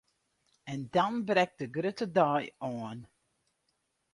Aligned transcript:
En 0.65 0.87
dan 0.91 1.23
brekt 1.27 1.57
de 1.59 1.67
grutte 1.75 2.07
dei 2.17 2.43
oan! 2.67 2.99